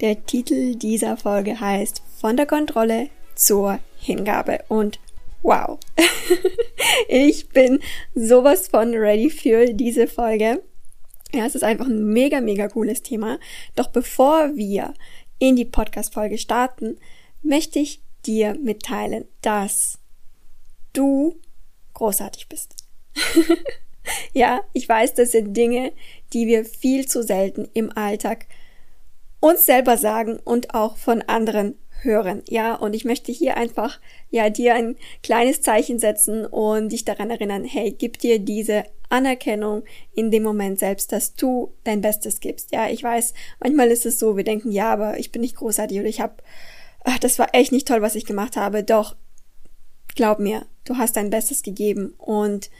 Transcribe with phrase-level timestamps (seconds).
[0.00, 5.00] Der Titel dieser Folge heißt Von der Kontrolle zur Hingabe und
[5.42, 5.76] wow.
[7.08, 7.80] ich bin
[8.14, 10.62] sowas von ready für diese Folge.
[11.34, 13.40] Ja, es ist einfach ein mega, mega cooles Thema.
[13.74, 14.94] Doch bevor wir
[15.40, 16.98] in die Podcast-Folge starten,
[17.42, 19.98] möchte ich dir mitteilen, dass
[20.92, 21.40] du
[21.94, 22.76] großartig bist.
[24.32, 25.92] ja, ich weiß, das sind Dinge,
[26.32, 28.46] die wir viel zu selten im Alltag
[29.40, 32.42] uns selber sagen und auch von anderen hören.
[32.48, 37.30] Ja, und ich möchte hier einfach, ja, dir ein kleines Zeichen setzen und dich daran
[37.30, 42.72] erinnern, hey, gib dir diese Anerkennung in dem Moment selbst, dass du dein Bestes gibst.
[42.72, 45.98] Ja, ich weiß, manchmal ist es so, wir denken, ja, aber ich bin nicht großartig
[45.98, 46.36] oder ich habe,
[47.20, 48.84] das war echt nicht toll, was ich gemacht habe.
[48.84, 49.16] Doch,
[50.14, 52.70] glaub mir, du hast dein Bestes gegeben und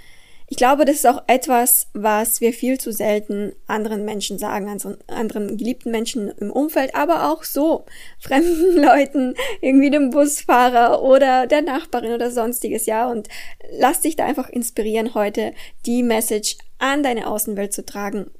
[0.50, 4.96] ich glaube, das ist auch etwas, was wir viel zu selten anderen Menschen sagen, also
[5.06, 7.84] anderen geliebten Menschen im Umfeld, aber auch so
[8.18, 13.10] fremden Leuten, irgendwie dem Busfahrer oder der Nachbarin oder sonstiges, ja.
[13.10, 13.28] Und
[13.78, 15.52] lass dich da einfach inspirieren, heute
[15.84, 18.30] die Message an deine Außenwelt zu tragen,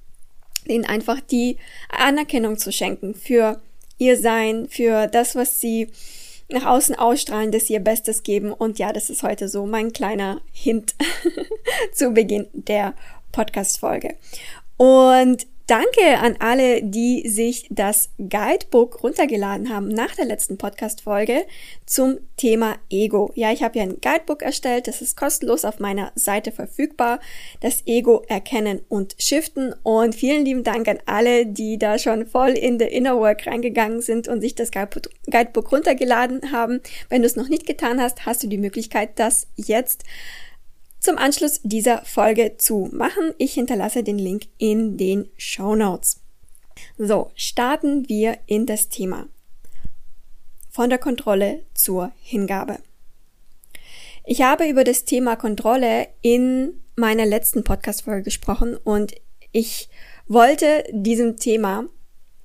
[0.67, 1.59] ihnen einfach die
[1.91, 3.61] Anerkennung zu schenken für
[3.99, 5.91] ihr Sein, für das, was sie
[6.49, 8.53] nach außen ausstrahlen, dass sie ihr Bestes geben.
[8.53, 10.95] Und ja, das ist heute so mein kleiner Hint
[11.93, 12.95] zu Beginn der
[13.33, 14.15] Podcast-Folge.
[14.77, 21.45] Und Danke an alle, die sich das Guidebook runtergeladen haben nach der letzten Podcast-Folge
[21.85, 23.33] zum Thema Ego.
[23.35, 27.21] Ja, ich habe ja ein Guidebook erstellt, das ist kostenlos auf meiner Seite verfügbar.
[27.61, 29.75] Das Ego erkennen und shiften.
[29.83, 34.01] Und vielen lieben Dank an alle, die da schon voll in the Inner Work reingegangen
[34.01, 36.81] sind und sich das Guidebook runtergeladen haben.
[37.11, 40.05] Wenn du es noch nicht getan hast, hast du die Möglichkeit, das jetzt
[41.01, 43.35] zum Anschluss dieser Folge zu machen.
[43.39, 46.21] Ich hinterlasse den Link in den Show Notes.
[46.97, 49.29] So, starten wir in das Thema.
[50.71, 52.79] Von der Kontrolle zur Hingabe.
[54.25, 59.15] Ich habe über das Thema Kontrolle in meiner letzten Podcast-Folge gesprochen und
[59.53, 59.89] ich
[60.27, 61.87] wollte diesem Thema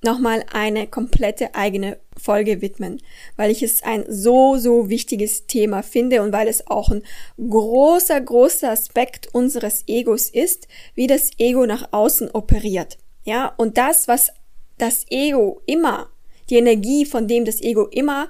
[0.04, 3.02] nochmal eine komplette eigene Folge widmen,
[3.36, 7.02] weil ich es ein so, so wichtiges Thema finde und weil es auch ein
[7.38, 12.98] großer, großer Aspekt unseres Egos ist, wie das Ego nach außen operiert.
[13.24, 14.30] Ja, und das, was
[14.78, 16.10] das Ego immer,
[16.50, 18.28] die Energie, von dem das Ego immer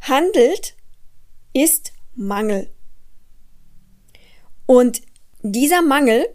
[0.00, 0.74] handelt,
[1.52, 2.70] ist Mangel.
[4.66, 5.02] Und
[5.42, 6.26] dieser Mangel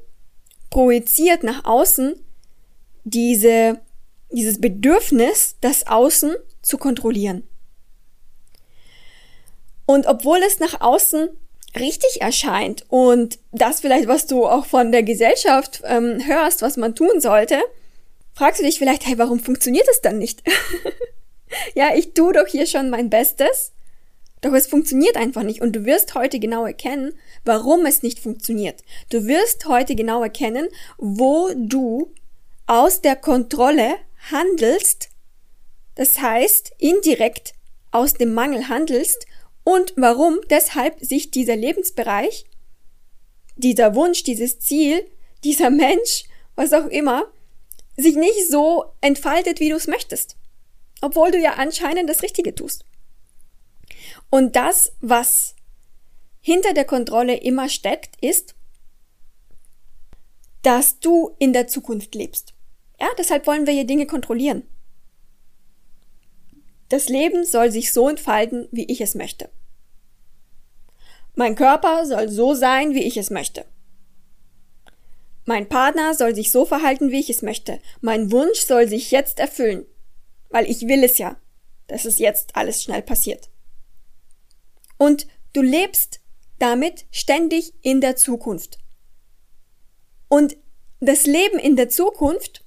[0.69, 2.15] projiziert nach außen
[3.03, 3.79] diese
[4.31, 7.43] dieses Bedürfnis, das Außen zu kontrollieren.
[9.85, 11.29] Und obwohl es nach außen
[11.75, 16.95] richtig erscheint und das vielleicht, was du auch von der Gesellschaft ähm, hörst, was man
[16.95, 17.59] tun sollte,
[18.33, 20.43] fragst du dich vielleicht, hey, warum funktioniert es dann nicht?
[21.75, 23.71] ja, ich tue doch hier schon mein Bestes,
[24.41, 27.13] doch es funktioniert einfach nicht und du wirst heute genau erkennen,
[27.45, 28.81] warum es nicht funktioniert.
[29.09, 30.67] Du wirst heute genau erkennen,
[30.97, 32.11] wo du
[32.65, 33.95] aus der Kontrolle
[34.29, 35.09] handelst,
[35.95, 37.53] das heißt indirekt
[37.91, 39.25] aus dem Mangel handelst
[39.63, 42.45] und warum deshalb sich dieser Lebensbereich,
[43.55, 45.05] dieser Wunsch, dieses Ziel,
[45.43, 47.25] dieser Mensch, was auch immer,
[47.97, 50.37] sich nicht so entfaltet, wie du es möchtest.
[51.01, 52.85] Obwohl du ja anscheinend das Richtige tust.
[54.29, 55.55] Und das, was
[56.41, 58.55] hinter der Kontrolle immer steckt, ist,
[60.63, 62.53] dass du in der Zukunft lebst.
[63.01, 64.61] Ja, deshalb wollen wir hier Dinge kontrollieren.
[66.87, 69.49] Das Leben soll sich so entfalten, wie ich es möchte.
[71.33, 73.65] Mein Körper soll so sein, wie ich es möchte.
[75.45, 77.79] Mein Partner soll sich so verhalten, wie ich es möchte.
[78.01, 79.87] Mein Wunsch soll sich jetzt erfüllen.
[80.49, 81.37] Weil ich will es ja,
[81.87, 83.49] dass es jetzt alles schnell passiert.
[84.97, 86.19] Und du lebst
[86.59, 88.77] damit ständig in der Zukunft.
[90.27, 90.55] Und
[90.99, 92.63] das Leben in der Zukunft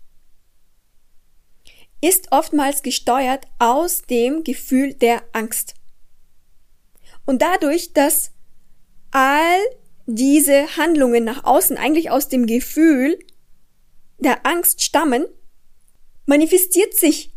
[2.04, 5.74] ist oftmals gesteuert aus dem Gefühl der Angst.
[7.24, 8.32] Und dadurch, dass
[9.10, 9.58] all
[10.06, 13.18] diese Handlungen nach außen eigentlich aus dem Gefühl
[14.18, 15.26] der Angst stammen,
[16.26, 17.32] manifestiert sich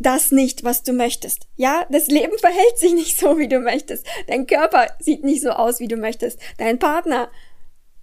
[0.00, 1.46] das nicht, was du möchtest.
[1.56, 4.04] Ja, das Leben verhält sich nicht so, wie du möchtest.
[4.26, 6.40] Dein Körper sieht nicht so aus, wie du möchtest.
[6.58, 7.30] Dein Partner,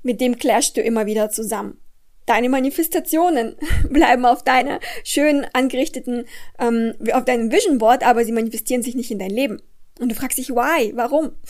[0.02, 1.82] mit dem clashst du immer wieder zusammen.
[2.28, 3.56] Deine Manifestationen
[3.90, 6.26] bleiben auf deiner schön angerichteten,
[6.60, 9.62] ähm, auf deinem Vision Board, aber sie manifestieren sich nicht in dein Leben.
[10.00, 10.94] Und du fragst dich, why?
[10.96, 11.32] Warum?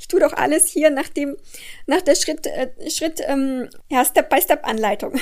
[0.00, 1.36] Ich tue doch alles hier nach dem,
[1.86, 5.14] nach der Schritt, äh, Schritt, ähm, ja, Step-by-Step-Anleitung.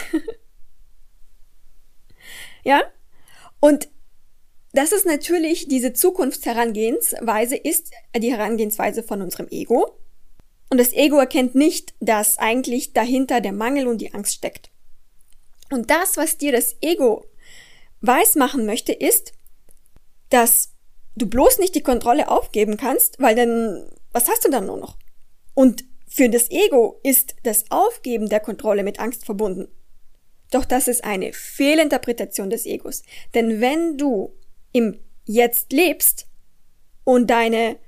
[2.64, 2.80] ja?
[3.60, 3.90] Und
[4.72, 9.98] das ist natürlich diese Zukunftsherangehensweise ist die Herangehensweise von unserem Ego.
[10.70, 14.70] Und das Ego erkennt nicht, dass eigentlich dahinter der Mangel und die Angst steckt.
[15.70, 17.26] Und das, was dir das Ego
[18.00, 19.32] weismachen möchte, ist,
[20.30, 20.72] dass
[21.16, 24.96] du bloß nicht die Kontrolle aufgeben kannst, weil dann, was hast du dann nur noch?
[25.54, 29.68] Und für das Ego ist das Aufgeben der Kontrolle mit Angst verbunden.
[30.50, 33.02] Doch das ist eine Fehlinterpretation des Egos.
[33.34, 34.32] Denn wenn du
[34.72, 36.28] im Jetzt lebst
[37.02, 37.78] und deine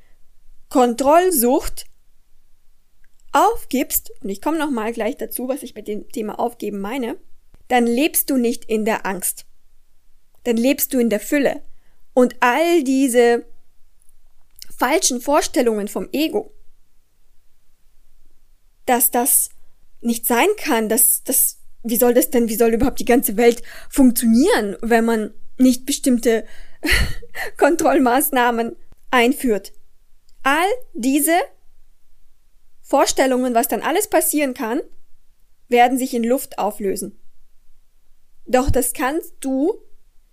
[0.69, 1.87] Kontrollsucht
[3.33, 7.17] aufgibst, und ich komme nochmal gleich dazu, was ich mit dem Thema aufgeben meine,
[7.69, 9.47] dann lebst du nicht in der Angst.
[10.45, 11.63] Dann lebst du in der Fülle.
[12.15, 13.45] Und all diese
[14.77, 16.53] falschen Vorstellungen vom Ego,
[18.87, 19.51] dass das
[20.01, 23.63] nicht sein kann, dass das, wie soll das denn, wie soll überhaupt die ganze Welt
[23.91, 26.47] funktionieren, wenn man nicht bestimmte
[27.59, 28.77] Kontrollmaßnahmen
[29.11, 29.73] einführt.
[30.43, 31.37] All diese
[32.81, 34.81] Vorstellungen, was dann alles passieren kann,
[35.69, 37.19] werden sich in Luft auflösen.
[38.49, 39.75] Doch das kannst du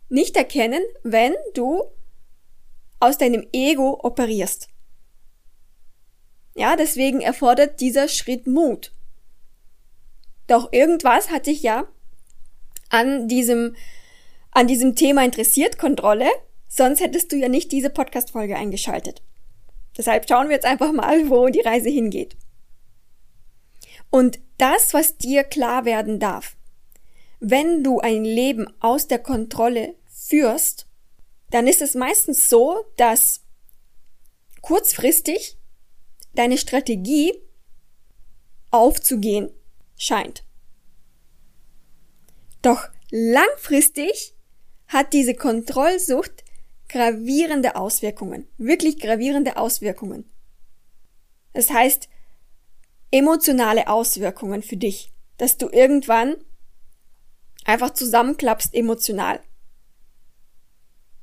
[0.09, 1.83] nicht erkennen, wenn du
[2.99, 4.69] aus deinem Ego operierst.
[6.55, 8.93] Ja, deswegen erfordert dieser Schritt Mut.
[10.47, 11.87] Doch irgendwas hat dich ja
[12.89, 13.75] an diesem,
[14.51, 16.29] an diesem Thema interessiert, Kontrolle,
[16.69, 19.21] sonst hättest du ja nicht diese Podcast-Folge eingeschaltet.
[19.97, 22.37] Deshalb schauen wir jetzt einfach mal, wo die Reise hingeht.
[24.09, 26.55] Und das, was dir klar werden darf,
[27.39, 30.87] wenn du ein Leben aus der Kontrolle führst,
[31.51, 33.41] dann ist es meistens so, dass
[34.61, 35.57] kurzfristig
[36.33, 37.33] deine Strategie
[38.71, 39.51] aufzugehen
[39.97, 40.43] scheint.
[42.61, 44.33] Doch langfristig
[44.87, 46.43] hat diese Kontrollsucht
[46.89, 50.25] gravierende Auswirkungen, wirklich gravierende Auswirkungen.
[51.53, 52.09] Das heißt,
[53.11, 56.35] emotionale Auswirkungen für dich, dass du irgendwann
[57.65, 59.41] einfach zusammenklappst emotional.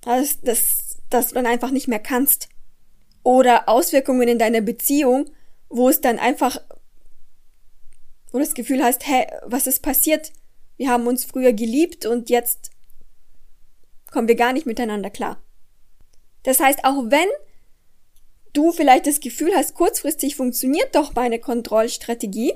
[0.02, 2.48] Das, das, das du dann einfach nicht mehr kannst.
[3.22, 5.30] Oder Auswirkungen in deiner Beziehung,
[5.68, 6.60] wo es dann einfach,
[8.32, 10.32] wo das Gefühl hast, hä, was ist passiert?
[10.76, 12.70] Wir haben uns früher geliebt und jetzt
[14.10, 15.40] kommen wir gar nicht miteinander klar.
[16.42, 17.28] Das heißt, auch wenn
[18.52, 22.54] du vielleicht das Gefühl hast, kurzfristig funktioniert doch meine Kontrollstrategie,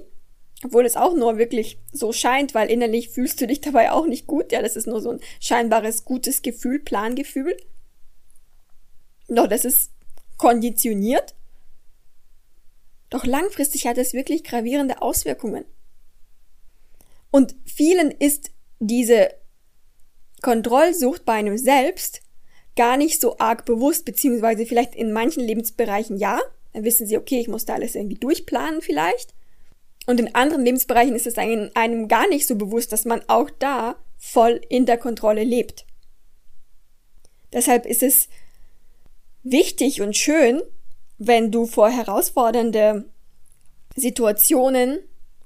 [0.64, 4.26] obwohl es auch nur wirklich so scheint, weil innerlich fühlst du dich dabei auch nicht
[4.26, 4.52] gut.
[4.52, 7.56] Ja, das ist nur so ein scheinbares gutes Gefühl, Plangefühl.
[9.28, 9.90] Doch das ist
[10.38, 11.34] konditioniert.
[13.10, 15.64] Doch langfristig hat es wirklich gravierende Auswirkungen.
[17.30, 19.30] Und vielen ist diese
[20.42, 22.22] Kontrollsucht bei einem selbst
[22.76, 26.40] gar nicht so arg bewusst, beziehungsweise vielleicht in manchen Lebensbereichen ja.
[26.72, 29.34] Dann wissen sie, okay, ich muss da alles irgendwie durchplanen vielleicht.
[30.06, 33.96] Und in anderen Lebensbereichen ist es einem, gar nicht so bewusst, dass man auch da
[34.16, 35.84] voll in der Kontrolle lebt.
[37.52, 38.28] Deshalb ist es
[39.42, 40.62] wichtig und schön,
[41.18, 43.08] wenn du vor herausfordernde
[43.96, 44.98] Situationen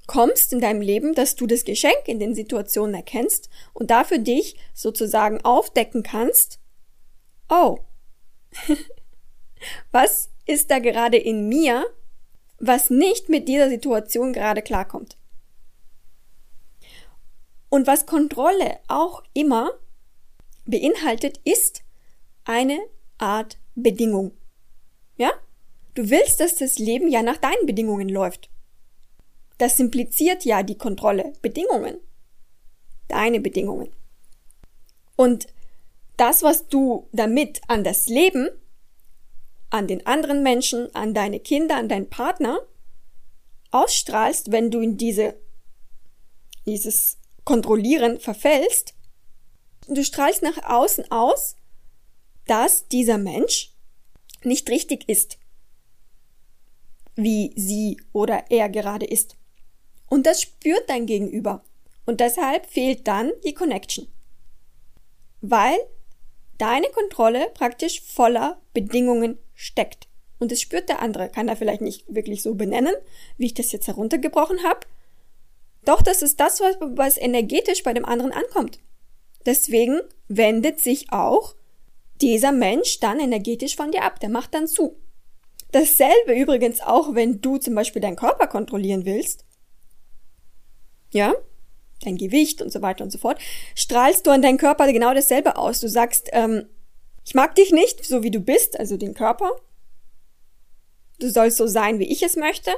[0.06, 4.56] kommst in deinem Leben, dass du das Geschenk in den Situationen erkennst und dafür dich
[4.74, 6.58] sozusagen aufdecken kannst.
[7.48, 7.78] Oh,
[9.92, 11.86] was ist da gerade in mir,
[12.60, 15.16] was nicht mit dieser Situation gerade klarkommt.
[17.70, 19.70] Und was Kontrolle auch immer
[20.66, 21.82] beinhaltet, ist
[22.44, 22.78] eine
[23.18, 24.32] Art Bedingung.
[25.16, 25.32] Ja?
[25.94, 28.50] Du willst, dass das Leben ja nach deinen Bedingungen läuft.
[29.58, 31.32] Das impliziert ja die Kontrolle.
[31.42, 31.98] Bedingungen.
[33.08, 33.90] Deine Bedingungen.
[35.16, 35.46] Und
[36.16, 38.48] das, was du damit an das Leben
[39.70, 42.60] an den anderen Menschen, an deine Kinder, an deinen Partner
[43.70, 45.40] ausstrahlst, wenn du in diese,
[46.66, 48.94] dieses Kontrollieren verfällst,
[49.88, 51.56] du strahlst nach außen aus,
[52.46, 53.72] dass dieser Mensch
[54.42, 55.38] nicht richtig ist,
[57.14, 59.36] wie sie oder er gerade ist.
[60.08, 61.64] Und das spürt dein Gegenüber.
[62.06, 64.08] Und deshalb fehlt dann die Connection.
[65.40, 65.78] Weil
[66.60, 70.08] deine Kontrolle praktisch voller Bedingungen steckt.
[70.38, 72.94] Und das spürt der andere, kann er vielleicht nicht wirklich so benennen,
[73.36, 74.80] wie ich das jetzt heruntergebrochen habe.
[75.84, 78.78] Doch das ist das, was, was energetisch bei dem anderen ankommt.
[79.46, 81.54] Deswegen wendet sich auch
[82.20, 84.96] dieser Mensch dann energetisch von dir ab, der macht dann zu.
[85.72, 89.44] Dasselbe übrigens auch, wenn du zum Beispiel deinen Körper kontrollieren willst.
[91.12, 91.34] Ja,
[92.00, 93.38] dein Gewicht und so weiter und so fort,
[93.74, 95.80] strahlst du an deinen Körper genau dasselbe aus.
[95.80, 96.66] Du sagst, ähm,
[97.24, 99.50] ich mag dich nicht, so wie du bist, also den Körper.
[101.18, 102.70] Du sollst so sein, wie ich es möchte.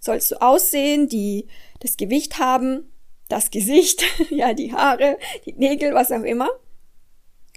[0.00, 1.46] Sollst du aussehen, die
[1.80, 2.92] das Gewicht haben,
[3.28, 6.48] das Gesicht, ja, die Haare, die Nägel, was auch immer.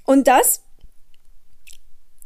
[0.06, 0.64] Und das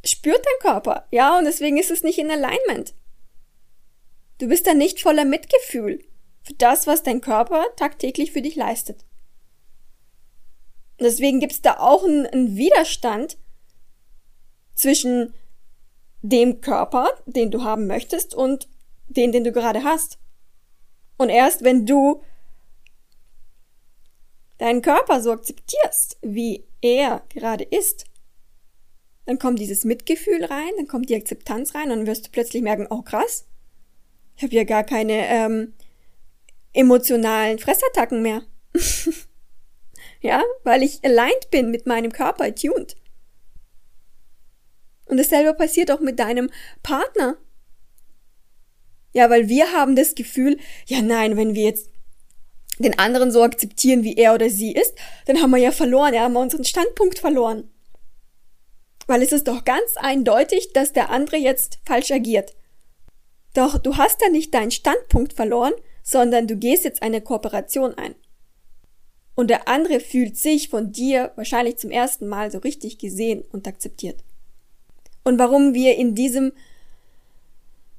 [0.05, 2.93] spürt dein Körper, ja, und deswegen ist es nicht in Alignment.
[4.39, 6.03] Du bist da nicht voller Mitgefühl
[6.43, 9.05] für das, was dein Körper tagtäglich für dich leistet.
[10.99, 13.37] Und deswegen gibt es da auch einen, einen Widerstand
[14.75, 15.33] zwischen
[16.21, 18.69] dem Körper, den du haben möchtest, und
[19.07, 20.19] den, den du gerade hast.
[21.17, 22.21] Und erst wenn du
[24.57, 28.05] deinen Körper so akzeptierst, wie er gerade ist,
[29.25, 32.61] dann kommt dieses Mitgefühl rein, dann kommt die Akzeptanz rein und dann wirst du plötzlich
[32.61, 33.45] merken, oh krass,
[34.35, 35.73] ich habe ja gar keine ähm,
[36.73, 38.43] emotionalen Fressattacken mehr.
[40.21, 42.95] ja, weil ich aligned bin mit meinem Körper, attuned.
[45.05, 46.49] Und dasselbe passiert auch mit deinem
[46.81, 47.37] Partner.
[49.13, 51.89] Ja, weil wir haben das Gefühl, ja nein, wenn wir jetzt
[52.79, 56.21] den anderen so akzeptieren, wie er oder sie ist, dann haben wir ja verloren, ja,
[56.21, 57.69] haben wir unseren Standpunkt verloren.
[59.05, 62.55] Weil es ist doch ganz eindeutig, dass der andere jetzt falsch agiert.
[63.53, 65.73] Doch du hast da nicht deinen Standpunkt verloren,
[66.03, 68.13] sondern du gehst jetzt eine Kooperation ein.
[69.35, 73.67] Und der andere fühlt sich von dir wahrscheinlich zum ersten Mal so richtig gesehen und
[73.67, 74.23] akzeptiert.
[75.23, 76.51] Und warum wir in diesem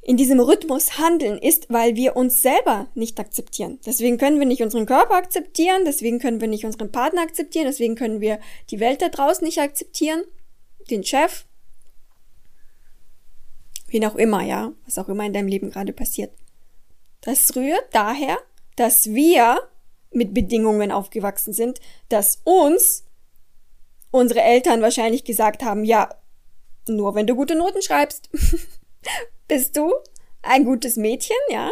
[0.07, 3.79] in diesem Rhythmus handeln, ist, weil wir uns selber nicht akzeptieren.
[3.87, 7.95] Deswegen können wir nicht unseren Körper akzeptieren, deswegen können wir nicht unseren Partner akzeptieren, deswegen
[7.95, 8.39] können wir
[8.71, 10.23] die Welt da draußen nicht akzeptieren,
[10.91, 11.47] den Chef,
[13.89, 16.33] wen auch immer, ja, was auch immer in deinem Leben gerade passiert.
[17.25, 18.37] Das rührt daher,
[18.77, 19.59] dass wir
[20.11, 23.05] mit Bedingungen aufgewachsen sind, dass uns
[24.11, 26.15] unsere Eltern wahrscheinlich gesagt haben, ja,
[26.87, 28.29] nur wenn du gute Noten schreibst.
[29.49, 29.91] bist du
[30.43, 31.71] ein gutes Mädchen, ja?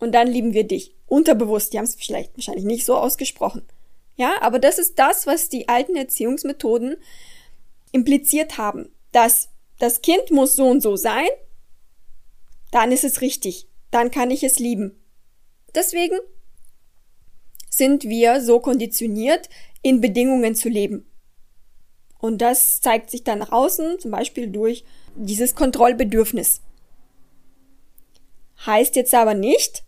[0.00, 0.94] Und dann lieben wir dich.
[1.06, 3.62] Unterbewusst, die haben es vielleicht wahrscheinlich nicht so ausgesprochen.
[4.16, 6.96] Ja, aber das ist das, was die alten Erziehungsmethoden
[7.92, 8.92] impliziert haben.
[9.12, 9.48] Dass
[9.78, 11.28] das Kind muss so und so sein,
[12.72, 13.68] dann ist es richtig.
[13.94, 15.00] Dann kann ich es lieben.
[15.72, 16.18] Deswegen
[17.70, 19.48] sind wir so konditioniert,
[19.82, 21.08] in Bedingungen zu leben.
[22.18, 24.84] Und das zeigt sich dann nach außen, zum Beispiel durch
[25.14, 26.60] dieses Kontrollbedürfnis.
[28.66, 29.84] Heißt jetzt aber nicht,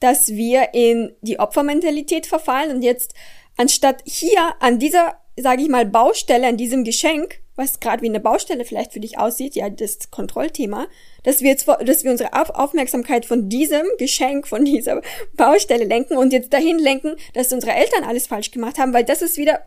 [0.00, 3.14] dass wir in die Opfermentalität verfallen und jetzt
[3.56, 8.20] anstatt hier an dieser, sage ich mal, Baustelle, an diesem Geschenk, was gerade wie eine
[8.20, 10.86] Baustelle vielleicht für dich aussieht, ja, das Kontrollthema,
[11.24, 15.00] dass wir jetzt, dass wir unsere Aufmerksamkeit von diesem Geschenk, von dieser
[15.34, 19.22] Baustelle lenken und jetzt dahin lenken, dass unsere Eltern alles falsch gemacht haben, weil das
[19.22, 19.66] ist wieder,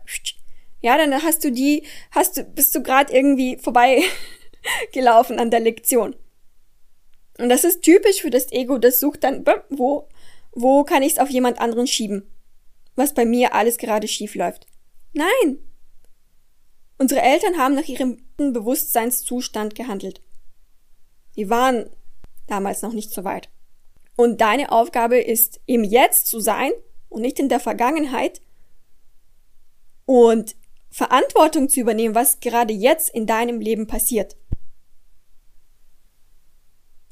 [0.80, 1.82] ja, dann hast du die,
[2.12, 4.02] hast du, bist du gerade irgendwie vorbei
[4.92, 6.14] gelaufen an der Lektion.
[7.38, 10.08] Und das ist typisch für das Ego, das sucht dann, wo,
[10.52, 12.30] wo kann ich es auf jemand anderen schieben?
[12.96, 14.66] Was bei mir alles gerade schief läuft.
[15.12, 15.69] Nein!
[17.00, 20.20] Unsere Eltern haben nach ihrem Bewusstseinszustand gehandelt.
[21.34, 21.88] Die waren
[22.46, 23.48] damals noch nicht so weit.
[24.16, 26.72] Und deine Aufgabe ist, im Jetzt zu sein
[27.08, 28.42] und nicht in der Vergangenheit
[30.04, 30.56] und
[30.90, 34.36] Verantwortung zu übernehmen, was gerade jetzt in deinem Leben passiert.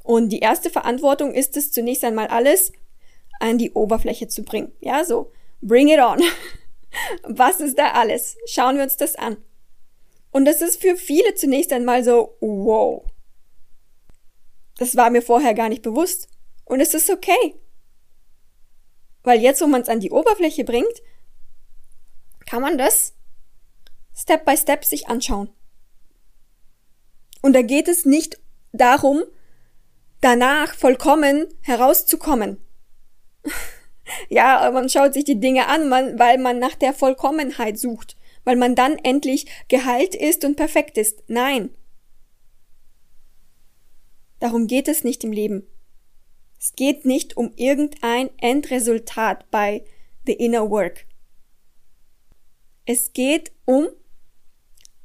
[0.02, 2.72] Und die erste Verantwortung ist es, zunächst einmal alles
[3.40, 4.70] an die Oberfläche zu bringen.
[4.80, 6.20] Ja, so, bring it on.
[7.22, 8.36] Was ist da alles?
[8.44, 9.38] Schauen wir uns das an.
[10.38, 13.04] Und das ist für viele zunächst einmal so, wow.
[14.76, 16.28] Das war mir vorher gar nicht bewusst.
[16.64, 17.56] Und es ist okay.
[19.24, 21.02] Weil jetzt, wo man es an die Oberfläche bringt,
[22.46, 23.14] kann man das
[24.16, 25.50] Step by Step sich anschauen.
[27.42, 28.40] Und da geht es nicht
[28.70, 29.24] darum,
[30.20, 32.64] danach vollkommen herauszukommen.
[34.28, 38.74] ja, man schaut sich die Dinge an, weil man nach der Vollkommenheit sucht, weil man
[38.74, 41.22] dann endlich geheilt ist und perfekt ist.
[41.28, 41.70] Nein.
[44.40, 45.66] Darum geht es nicht im Leben.
[46.60, 49.84] Es geht nicht um irgendein Endresultat bei
[50.26, 51.06] The Inner Work.
[52.84, 53.88] Es geht um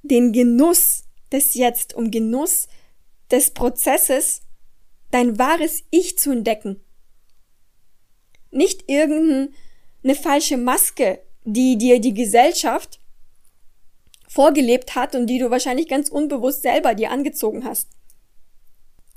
[0.02, 2.68] den Genuss des Jetzt, um Genuss
[3.30, 4.42] des Prozesses,
[5.12, 6.84] dein wahres Ich zu entdecken.
[8.52, 13.00] Nicht irgendeine falsche Maske, die dir die Gesellschaft
[14.34, 17.88] vorgelebt hat und die du wahrscheinlich ganz unbewusst selber dir angezogen hast.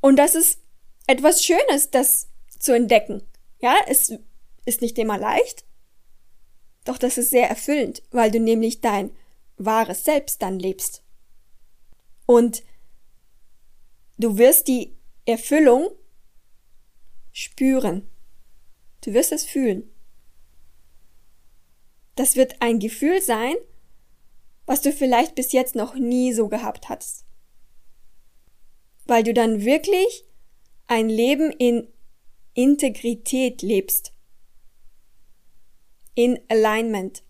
[0.02, 0.60] Und das ist
[1.06, 3.22] etwas Schönes, das zu entdecken.
[3.58, 4.12] Ja, es
[4.66, 5.64] ist nicht immer leicht,
[6.84, 9.10] doch das ist sehr erfüllend, weil du nämlich dein
[9.56, 11.02] wahres Selbst dann lebst.
[12.26, 12.62] Und
[14.18, 15.88] du wirst die Erfüllung
[17.32, 18.06] spüren.
[19.00, 19.90] Du wirst es fühlen.
[22.16, 23.54] Das wird ein Gefühl sein,
[24.66, 27.24] was du vielleicht bis jetzt noch nie so gehabt hast.
[29.06, 30.24] Weil du dann wirklich
[30.88, 31.88] ein Leben in
[32.54, 34.12] Integrität lebst.
[36.14, 37.22] In Alignment.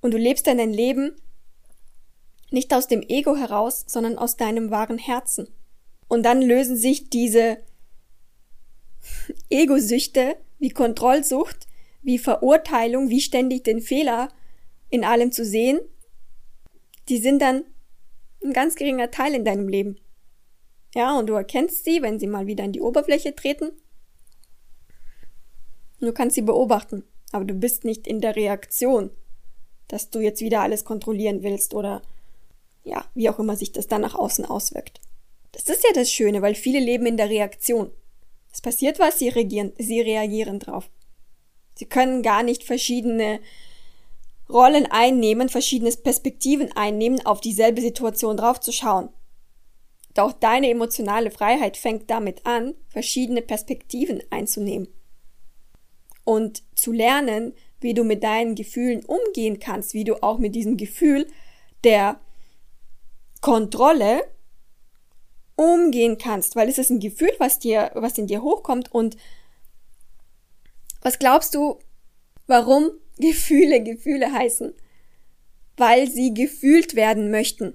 [0.00, 1.14] Und du lebst dann dein Leben
[2.50, 5.48] nicht aus dem Ego heraus, sondern aus deinem wahren Herzen.
[6.08, 7.58] Und dann lösen sich diese
[9.50, 11.66] Egosüchte wie Kontrollsucht,
[12.02, 14.28] wie Verurteilung, wie ständig den Fehler
[14.92, 15.80] in allem zu sehen,
[17.08, 17.64] die sind dann
[18.44, 19.98] ein ganz geringer Teil in deinem Leben.
[20.94, 23.72] Ja, und du erkennst sie, wenn sie mal wieder in die Oberfläche treten.
[25.98, 29.10] Du kannst sie beobachten, aber du bist nicht in der Reaktion,
[29.88, 32.02] dass du jetzt wieder alles kontrollieren willst oder
[32.84, 35.00] ja, wie auch immer sich das dann nach außen auswirkt.
[35.52, 37.90] Das ist ja das Schöne, weil viele leben in der Reaktion.
[38.52, 40.90] Es passiert was, sie reagieren, sie reagieren drauf.
[41.76, 43.40] Sie können gar nicht verschiedene
[44.48, 49.08] Rollen einnehmen, verschiedene Perspektiven einnehmen, auf dieselbe Situation draufzuschauen.
[50.14, 54.88] Doch deine emotionale Freiheit fängt damit an, verschiedene Perspektiven einzunehmen.
[56.24, 60.76] Und zu lernen, wie du mit deinen Gefühlen umgehen kannst, wie du auch mit diesem
[60.76, 61.26] Gefühl
[61.84, 62.20] der
[63.40, 64.22] Kontrolle
[65.56, 69.16] umgehen kannst, weil es ist ein Gefühl, was dir, was in dir hochkommt und
[71.00, 71.78] was glaubst du,
[72.46, 72.90] warum
[73.28, 74.74] Gefühle Gefühle heißen?
[75.76, 77.74] Weil sie gefühlt werden möchten.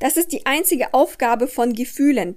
[0.00, 2.36] Das ist die einzige Aufgabe von Gefühlen.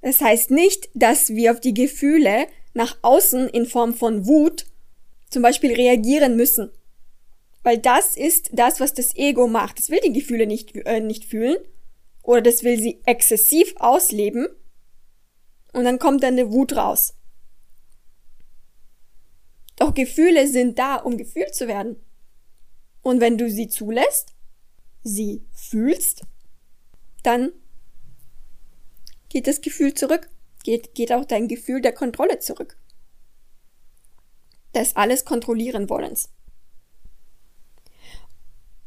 [0.00, 4.66] Das heißt nicht, dass wir auf die Gefühle nach außen in Form von Wut
[5.30, 6.70] zum Beispiel reagieren müssen.
[7.62, 9.78] Weil das ist das, was das Ego macht.
[9.78, 11.56] Es will die Gefühle nicht, äh, nicht fühlen
[12.22, 14.48] oder das will sie exzessiv ausleben
[15.72, 17.14] und dann kommt dann eine Wut raus.
[19.76, 21.96] Doch Gefühle sind da, um gefühlt zu werden.
[23.02, 24.34] Und wenn du sie zulässt,
[25.02, 26.22] sie fühlst,
[27.22, 27.52] dann
[29.28, 30.28] geht das Gefühl zurück,
[30.62, 32.76] geht, geht auch dein Gefühl der Kontrolle zurück.
[34.74, 36.30] Des alles kontrollieren wollens.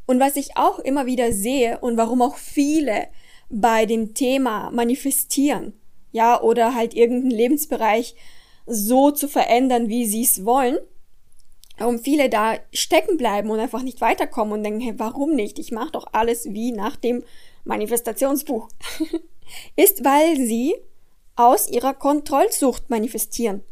[0.05, 3.07] Und was ich auch immer wieder sehe und warum auch viele
[3.49, 5.73] bei dem Thema manifestieren,
[6.11, 8.15] ja, oder halt irgendeinen Lebensbereich
[8.65, 10.77] so zu verändern, wie sie es wollen,
[11.77, 15.59] warum viele da stecken bleiben und einfach nicht weiterkommen und denken, hey, warum nicht?
[15.59, 17.23] Ich mache doch alles wie nach dem
[17.63, 18.69] Manifestationsbuch.
[19.75, 20.75] ist, weil sie
[21.35, 23.63] aus ihrer Kontrollsucht manifestieren.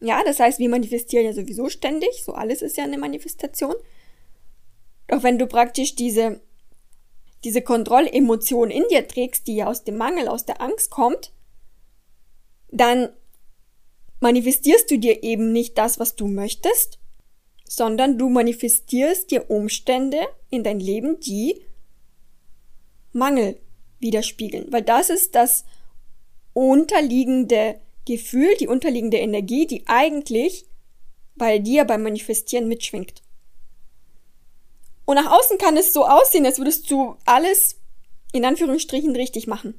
[0.00, 3.74] Ja, das heißt, wir manifestieren ja sowieso ständig, so alles ist ja eine Manifestation.
[5.08, 6.40] Doch wenn du praktisch diese,
[7.44, 11.32] diese Kontrollemotion in dir trägst, die ja aus dem Mangel, aus der Angst kommt,
[12.70, 13.10] dann
[14.24, 16.98] manifestierst du dir eben nicht das, was du möchtest,
[17.68, 21.60] sondern du manifestierst dir Umstände in dein Leben, die
[23.12, 23.60] Mangel
[24.00, 24.72] widerspiegeln.
[24.72, 25.66] Weil das ist das
[26.54, 30.64] unterliegende Gefühl, die unterliegende Energie, die eigentlich
[31.34, 33.22] bei dir beim Manifestieren mitschwingt.
[35.04, 37.78] Und nach außen kann es so aussehen, als würdest du alles
[38.32, 39.78] in Anführungsstrichen richtig machen.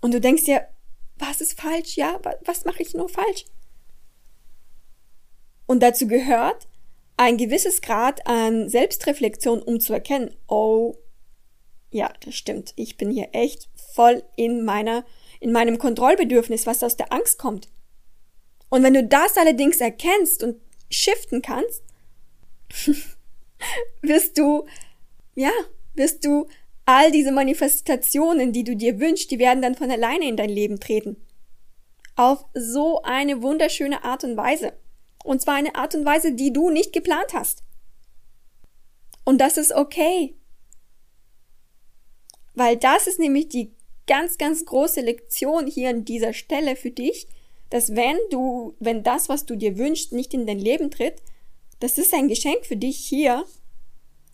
[0.00, 0.68] Und du denkst dir,
[1.22, 1.96] was ist falsch?
[1.96, 3.44] Ja, was mache ich nur falsch?
[5.66, 6.68] Und dazu gehört
[7.16, 10.96] ein gewisses Grad an Selbstreflexion, um zu erkennen, oh,
[11.90, 12.72] ja, das stimmt.
[12.76, 15.04] Ich bin hier echt voll in meiner,
[15.40, 17.68] in meinem Kontrollbedürfnis, was aus der Angst kommt.
[18.70, 21.84] Und wenn du das allerdings erkennst und shiften kannst,
[24.02, 24.66] wirst du,
[25.34, 25.52] ja,
[25.94, 26.48] wirst du
[26.84, 30.80] all diese Manifestationen, die du dir wünschst, die werden dann von alleine in dein Leben
[30.80, 31.16] treten.
[32.16, 34.72] Auf so eine wunderschöne Art und Weise.
[35.24, 37.62] Und zwar eine Art und Weise, die du nicht geplant hast.
[39.24, 40.34] Und das ist okay.
[42.54, 43.72] Weil das ist nämlich die
[44.06, 47.28] ganz, ganz große Lektion hier an dieser Stelle für dich,
[47.70, 51.22] dass wenn du, wenn das, was du dir wünschst, nicht in dein Leben tritt,
[51.80, 53.44] das ist ein Geschenk für dich hier,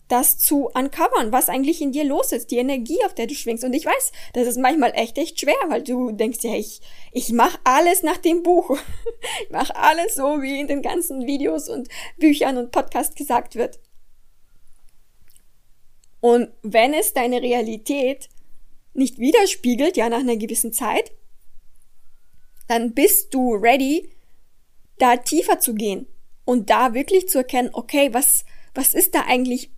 [0.09, 3.63] das zu uncovern, was eigentlich in dir los ist, die Energie, auf der du schwingst.
[3.63, 6.81] Und ich weiß, das ist manchmal echt, echt schwer, weil du denkst, ja, ich,
[7.13, 8.77] ich mache alles nach dem Buch.
[9.43, 13.79] ich mache alles so, wie in den ganzen Videos und Büchern und Podcasts gesagt wird.
[16.21, 18.29] Und wenn es deine Realität
[18.93, 21.11] nicht widerspiegelt, ja, nach einer gewissen Zeit,
[22.67, 24.09] dann bist du ready,
[24.97, 26.07] da tiefer zu gehen
[26.45, 28.43] und da wirklich zu erkennen, okay, was,
[28.73, 29.69] was ist da eigentlich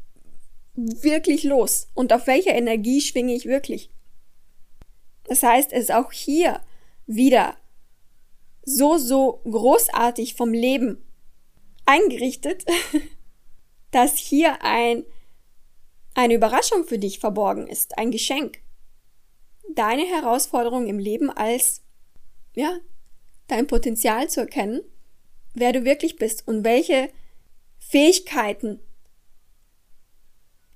[0.75, 3.91] wirklich los und auf welcher Energie schwinge ich wirklich.
[5.25, 6.61] Das heißt, es ist auch hier
[7.05, 7.55] wieder
[8.63, 11.03] so, so großartig vom Leben
[11.85, 12.65] eingerichtet,
[13.91, 15.05] dass hier ein,
[16.13, 18.59] eine Überraschung für dich verborgen ist, ein Geschenk.
[19.73, 21.81] Deine Herausforderung im Leben als,
[22.53, 22.77] ja,
[23.47, 24.81] dein Potenzial zu erkennen,
[25.53, 27.09] wer du wirklich bist und welche
[27.77, 28.79] Fähigkeiten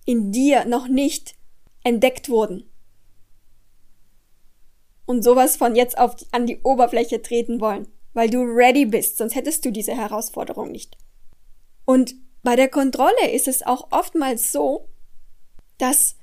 [0.05, 1.35] in dir noch nicht
[1.83, 2.69] entdeckt wurden.
[5.05, 9.35] Und sowas von jetzt auf, an die Oberfläche treten wollen, weil du ready bist, sonst
[9.35, 10.97] hättest du diese Herausforderung nicht.
[11.85, 14.87] Und bei der Kontrolle ist es auch oftmals so,
[15.77, 16.15] dass,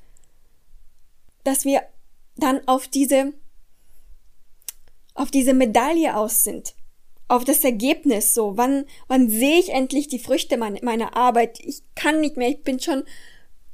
[1.44, 1.82] dass wir
[2.36, 3.32] dann auf diese,
[5.14, 6.74] auf diese Medaille aus sind.
[7.28, 8.56] Auf das Ergebnis so.
[8.56, 11.60] Wann, wann sehe ich endlich die Früchte meiner Arbeit?
[11.60, 12.48] Ich kann nicht mehr.
[12.48, 13.04] Ich bin schon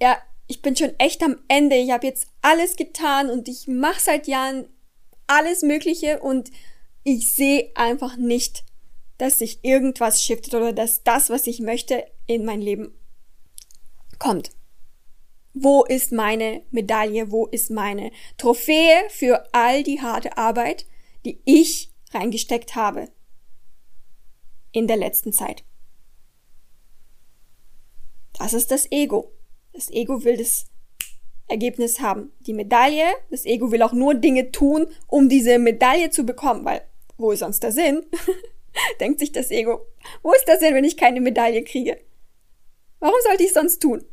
[0.01, 1.77] ja, ich bin schon echt am Ende.
[1.77, 4.69] Ich habe jetzt alles getan und ich mache seit Jahren
[5.27, 6.51] alles Mögliche und
[7.05, 8.65] ich sehe einfach nicht,
[9.19, 12.95] dass sich irgendwas shiftet oder dass das, was ich möchte, in mein Leben
[14.19, 14.51] kommt.
[15.55, 17.31] Wo ist meine Medaille?
[17.31, 20.87] Wo ist meine Trophäe für all die harte Arbeit,
[21.25, 23.11] die ich reingesteckt habe
[24.73, 25.65] in der letzten Zeit?
[28.39, 29.33] Das ist das Ego.
[29.79, 30.67] Das Ego will das
[31.47, 32.33] Ergebnis haben.
[32.41, 36.83] Die Medaille, das Ego will auch nur Dinge tun, um diese Medaille zu bekommen, weil
[37.17, 38.05] wo ist sonst der Sinn?
[39.01, 39.87] Denkt sich das Ego.
[40.25, 42.01] Wo ist der Sinn, wenn ich keine Medaille kriege?
[42.99, 44.05] Warum sollte ich sonst tun?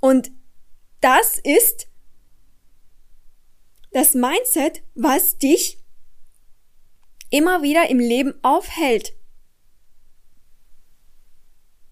[0.00, 0.30] Und
[1.02, 1.88] das ist
[3.92, 5.84] das Mindset, was dich
[7.28, 9.12] immer wieder im Leben aufhält.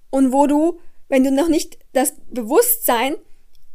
[0.08, 3.16] Und wo du wenn du noch nicht das Bewusstsein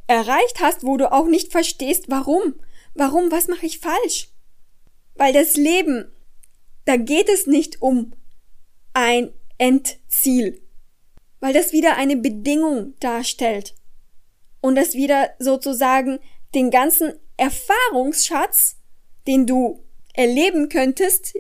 [0.08, 2.56] erreicht hast, wo du auch nicht verstehst, warum.
[2.94, 4.30] Warum, was mache ich falsch?
[5.16, 6.12] Weil das Leben,
[6.86, 8.14] da geht es nicht um
[8.94, 10.62] ein Endziel,
[11.40, 13.76] weil das wieder eine Bedingung darstellt
[14.62, 16.20] und das wieder sozusagen
[16.54, 18.78] den ganzen Erfahrungsschatz,
[19.28, 21.36] den du erleben könntest,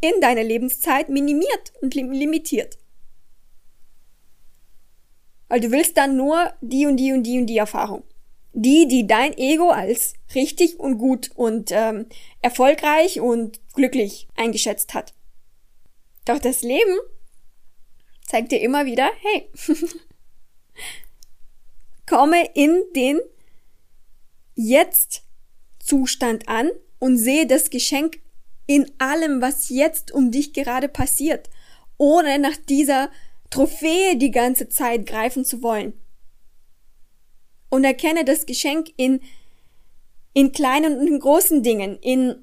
[0.00, 2.78] in deiner Lebenszeit minimiert und limitiert.
[5.48, 8.02] Weil du willst dann nur die und die und die und die Erfahrung.
[8.52, 12.06] Die, die dein Ego als richtig und gut und ähm,
[12.40, 15.12] erfolgreich und glücklich eingeschätzt hat.
[16.24, 16.96] Doch das Leben
[18.26, 19.50] zeigt dir immer wieder, hey,
[22.06, 23.20] komme in den
[24.54, 28.20] Jetzt-Zustand an und sehe das Geschenk
[28.66, 31.50] in allem, was jetzt um dich gerade passiert,
[31.98, 33.10] ohne nach dieser
[33.56, 35.94] Trophäe die ganze Zeit greifen zu wollen.
[37.70, 39.20] Und erkenne das Geschenk in,
[40.34, 42.36] in kleinen und in großen Dingen, in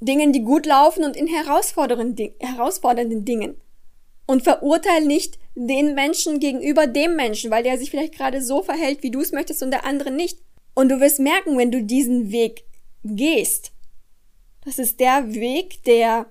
[0.00, 3.60] Dingen, die gut laufen und in herausfordernden, herausfordernden Dingen.
[4.26, 9.02] Und verurteile nicht den Menschen gegenüber dem Menschen, weil der sich vielleicht gerade so verhält,
[9.02, 10.38] wie du es möchtest und der andere nicht.
[10.74, 12.64] Und du wirst merken, wenn du diesen Weg
[13.02, 13.72] gehst,
[14.64, 16.26] das ist der Weg, der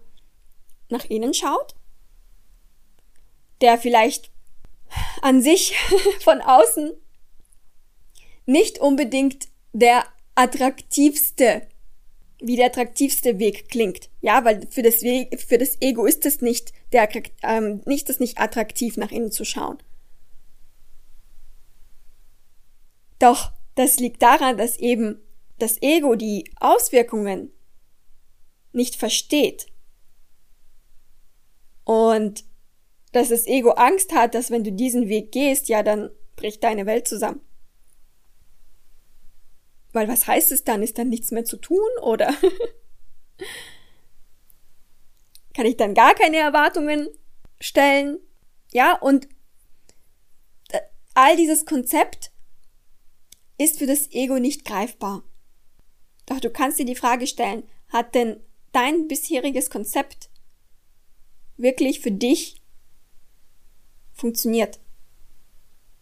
[0.90, 1.76] nach innen schaut
[3.66, 4.30] der vielleicht
[5.24, 5.76] an sich
[6.24, 6.94] von außen
[8.46, 11.68] nicht unbedingt der attraktivste,
[12.40, 14.12] wie der attraktivste Weg klingt.
[14.22, 17.10] Ja, weil für das, Weg, für das Ego ist es nicht der,
[17.42, 19.80] ähm, nicht das nicht attraktiv nach innen zu schauen.
[23.18, 25.20] Doch das liegt daran, dass eben
[25.58, 27.52] das Ego die Auswirkungen
[28.74, 29.66] nicht versteht.
[31.84, 32.46] Und
[33.16, 36.86] dass das Ego Angst hat, dass wenn du diesen Weg gehst, ja, dann bricht deine
[36.86, 37.40] Welt zusammen.
[39.94, 40.84] Weil was heißt es dann?
[40.84, 42.34] Ist dann nichts mehr zu tun oder
[45.54, 47.08] kann ich dann gar keine Erwartungen
[47.62, 48.18] stellen?
[48.74, 49.30] Ja, und
[50.72, 50.82] äh,
[51.14, 52.34] all dieses Konzept
[53.58, 55.24] ist für das Ego nicht greifbar.
[56.26, 60.30] Doch du kannst dir die Frage stellen, hat denn dein bisheriges Konzept
[61.56, 62.62] wirklich für dich
[64.16, 64.80] funktioniert.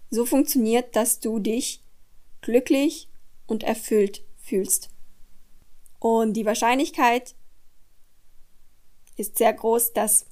[0.10, 1.84] So funktioniert, dass du dich
[2.42, 3.10] glücklich
[3.48, 4.90] und erfüllt fühlst.
[6.00, 7.36] Und die Wahrscheinlichkeit
[9.18, 10.26] ist sehr groß, dass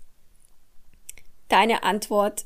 [1.48, 2.46] deine Antwort,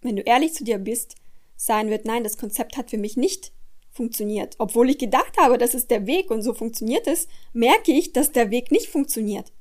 [0.00, 1.16] wenn du ehrlich zu dir bist,
[1.56, 3.52] sein wird, nein, das Konzept hat für mich nicht
[3.90, 4.56] funktioniert.
[4.58, 8.32] Obwohl ich gedacht habe, das ist der Weg und so funktioniert es, merke ich, dass
[8.32, 9.52] der Weg nicht funktioniert.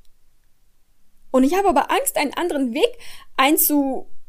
[1.31, 2.97] Und ich habe aber Angst, einen anderen Weg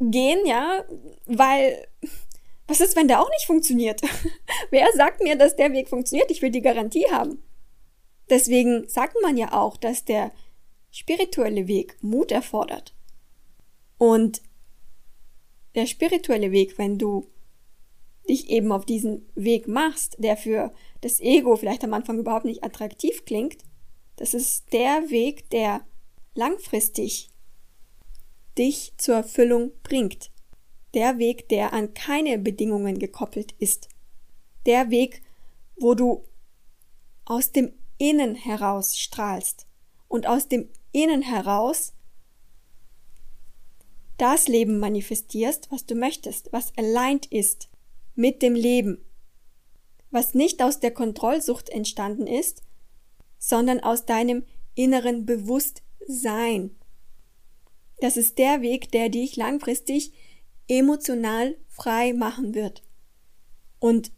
[0.02, 0.84] einzugehen, ja,
[1.26, 1.86] weil
[2.66, 4.00] was ist, wenn der auch nicht funktioniert?
[4.70, 6.30] Wer sagt mir, dass der Weg funktioniert?
[6.30, 7.42] Ich will die Garantie haben.
[8.30, 10.32] Deswegen sagt man ja auch, dass der
[10.90, 12.94] spirituelle Weg Mut erfordert.
[13.98, 14.42] Und
[15.74, 17.28] der spirituelle Weg, wenn du
[18.28, 22.62] dich eben auf diesen Weg machst, der für das Ego vielleicht am Anfang überhaupt nicht
[22.62, 23.58] attraktiv klingt,
[24.16, 25.84] das ist der Weg, der
[26.34, 27.31] langfristig
[28.58, 30.30] dich zur Erfüllung bringt.
[30.94, 33.88] Der Weg, der an keine Bedingungen gekoppelt ist.
[34.66, 35.22] Der Weg,
[35.76, 36.24] wo du
[37.24, 39.66] aus dem Innen heraus strahlst
[40.08, 41.94] und aus dem Innen heraus
[44.18, 47.68] das Leben manifestierst, was du möchtest, was aligned ist
[48.14, 49.04] mit dem Leben,
[50.10, 52.62] was nicht aus der Kontrollsucht entstanden ist,
[53.38, 56.76] sondern aus deinem inneren Bewusstsein.
[58.02, 60.10] Das ist der Weg, der dich langfristig
[60.66, 62.82] emotional frei machen wird.
[63.78, 64.10] Und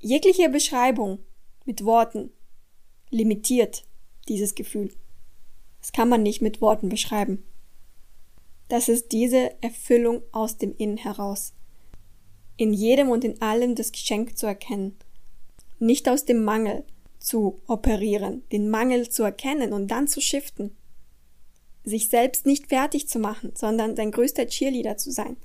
[0.00, 1.20] jegliche Beschreibung
[1.64, 2.32] mit Worten
[3.10, 3.84] limitiert
[4.26, 4.92] dieses Gefühl.
[5.80, 7.44] Das kann man nicht mit Worten beschreiben.
[8.66, 11.52] Das ist diese Erfüllung aus dem Innen heraus.
[12.56, 14.96] In jedem und in allem das Geschenk zu erkennen.
[15.78, 16.82] Nicht aus dem Mangel
[17.20, 20.76] zu operieren, den Mangel zu erkennen und dann zu shiften.
[21.88, 25.38] Sich selbst nicht fertig zu machen, sondern dein größter Cheerleader zu sein.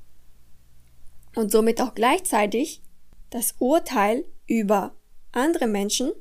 [1.36, 2.82] Und somit auch gleichzeitig
[3.30, 4.94] das Urteil über
[5.32, 6.12] andere Menschen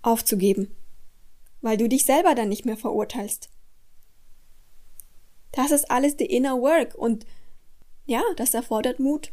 [0.00, 0.74] aufzugeben,
[1.60, 3.50] weil du dich selber dann nicht mehr verurteilst.
[5.52, 7.26] Das ist alles the inner work und
[8.06, 9.32] ja, das erfordert Mut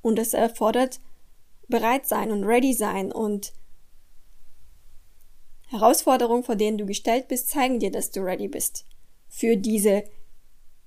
[0.00, 1.00] und das erfordert
[1.68, 3.52] bereit sein und ready sein und
[5.68, 8.86] Herausforderungen, vor denen du gestellt bist, zeigen dir, dass du ready bist
[9.28, 10.04] für diese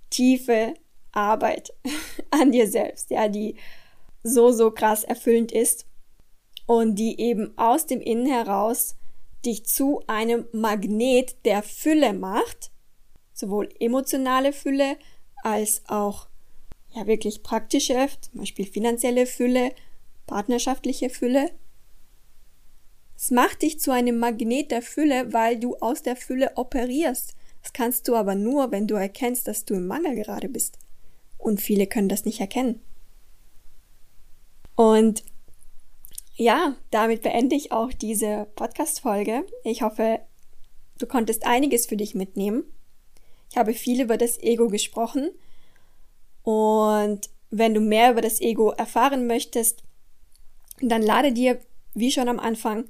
[0.10, 0.74] tiefe
[1.12, 1.74] Arbeit
[2.32, 3.56] an dir selbst, ja, die
[4.24, 5.86] so, so krass erfüllend ist
[6.66, 8.96] und die eben aus dem Innen heraus
[9.46, 12.72] dich zu einem Magnet der Fülle macht,
[13.34, 14.98] sowohl emotionale Fülle
[15.44, 16.28] als auch
[16.94, 19.74] ja wirklich praktische, zum Beispiel finanzielle Fülle,
[20.28, 21.52] partnerschaftliche Fülle.
[23.24, 27.36] Es macht dich zu einem Magnet der Fülle, weil du aus der Fülle operierst.
[27.62, 30.80] Das kannst du aber nur, wenn du erkennst, dass du im Mangel gerade bist.
[31.38, 32.82] Und viele können das nicht erkennen.
[34.76, 35.24] Und
[36.34, 39.46] ja, damit beende ich auch diese Podcast-Folge.
[39.66, 40.22] Ich hoffe,
[40.98, 42.64] du konntest einiges für dich mitnehmen.
[43.52, 45.30] Ich habe viel über das Ego gesprochen.
[46.42, 49.84] Und wenn du mehr über das Ego erfahren möchtest,
[50.82, 51.60] dann lade dir,
[51.94, 52.86] wie schon am Anfang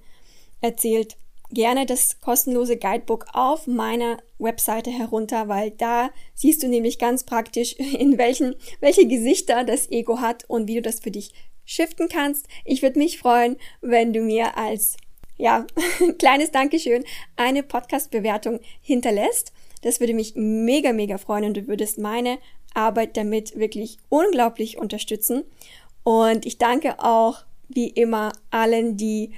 [0.62, 1.18] erzählt,
[1.54, 7.74] gerne das kostenlose Guidebook auf meiner Webseite herunter, weil da siehst du nämlich ganz praktisch,
[7.78, 11.32] in welchen, welche Gesichter das Ego hat und wie du das für dich
[11.66, 12.48] shiften kannst.
[12.66, 14.98] Ich würde mich freuen, wenn du mir als
[15.38, 15.66] ja,
[16.20, 17.04] kleines Dankeschön
[17.36, 19.54] eine Podcast-Bewertung hinterlässt.
[19.82, 22.38] Das würde mich mega, mega freuen und du würdest meine
[22.74, 25.44] Arbeit damit wirklich unglaublich unterstützen.
[26.04, 29.34] Und ich danke auch wie immer allen, die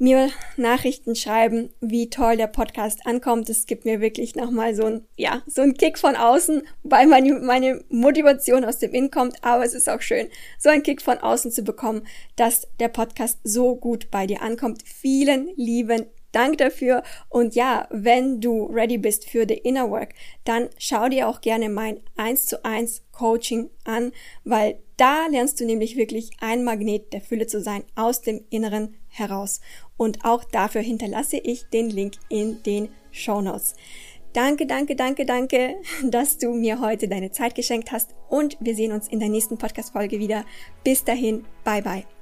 [0.00, 3.48] mir Nachrichten schreiben, wie toll der Podcast ankommt.
[3.50, 7.34] Es gibt mir wirklich nochmal so ein, ja, so ein Kick von außen, weil meine,
[7.34, 9.44] meine Motivation aus dem Innen kommt.
[9.44, 13.38] Aber es ist auch schön, so einen Kick von außen zu bekommen, dass der Podcast
[13.44, 14.82] so gut bei dir ankommt.
[14.84, 17.02] Vielen lieben Dank dafür.
[17.28, 20.14] Und ja, wenn du ready bist für the Inner Work,
[20.44, 24.12] dann schau dir auch gerne mein 1 zu 1 Coaching an,
[24.44, 28.96] weil da lernst du nämlich wirklich ein Magnet der Fülle zu sein aus dem Inneren
[29.08, 29.60] heraus.
[29.96, 33.74] Und auch dafür hinterlasse ich den Link in den Show Notes.
[34.32, 38.92] Danke, danke, danke, danke, dass du mir heute deine Zeit geschenkt hast und wir sehen
[38.92, 40.44] uns in der nächsten Podcast-Folge wieder.
[40.84, 42.19] Bis dahin, bye bye.